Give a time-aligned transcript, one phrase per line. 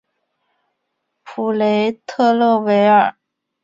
[1.23, 3.15] 普雷特勒维尔。